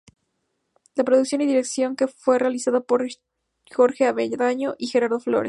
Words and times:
La 0.95 1.03
producción 1.03 1.41
y 1.41 1.45
dirección 1.45 1.95
fue 2.17 2.39
realizada 2.39 2.79
por 2.81 3.07
Jorge 3.71 4.07
Avendaño 4.07 4.73
y 4.79 4.87
Gerardo 4.87 5.19
Flores.. 5.19 5.39